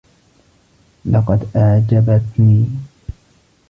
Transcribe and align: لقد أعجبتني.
لقد 1.05 1.47
أعجبتني. 1.55 2.65